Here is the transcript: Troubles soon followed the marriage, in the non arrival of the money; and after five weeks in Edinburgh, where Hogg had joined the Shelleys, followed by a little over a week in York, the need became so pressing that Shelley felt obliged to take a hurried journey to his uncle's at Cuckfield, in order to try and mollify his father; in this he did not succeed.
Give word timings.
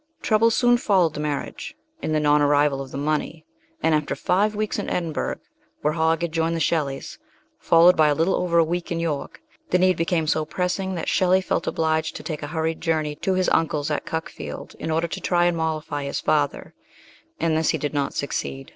Troubles 0.23 0.55
soon 0.55 0.77
followed 0.77 1.13
the 1.13 1.19
marriage, 1.19 1.77
in 2.01 2.11
the 2.11 2.19
non 2.19 2.41
arrival 2.41 2.81
of 2.81 2.89
the 2.89 2.97
money; 2.97 3.45
and 3.83 3.93
after 3.93 4.15
five 4.15 4.55
weeks 4.55 4.79
in 4.79 4.89
Edinburgh, 4.89 5.35
where 5.83 5.93
Hogg 5.93 6.23
had 6.23 6.31
joined 6.31 6.55
the 6.55 6.59
Shelleys, 6.59 7.19
followed 7.59 7.95
by 7.95 8.07
a 8.07 8.15
little 8.15 8.33
over 8.33 8.57
a 8.57 8.63
week 8.63 8.91
in 8.91 8.99
York, 8.99 9.43
the 9.69 9.77
need 9.77 9.97
became 9.97 10.25
so 10.25 10.43
pressing 10.43 10.95
that 10.95 11.07
Shelley 11.07 11.39
felt 11.39 11.67
obliged 11.67 12.15
to 12.15 12.23
take 12.23 12.41
a 12.41 12.47
hurried 12.47 12.81
journey 12.81 13.13
to 13.17 13.35
his 13.35 13.47
uncle's 13.49 13.91
at 13.91 14.07
Cuckfield, 14.07 14.73
in 14.79 14.89
order 14.89 15.07
to 15.07 15.21
try 15.21 15.45
and 15.45 15.55
mollify 15.55 16.05
his 16.05 16.19
father; 16.19 16.73
in 17.39 17.53
this 17.53 17.69
he 17.69 17.77
did 17.77 17.93
not 17.93 18.15
succeed. 18.15 18.69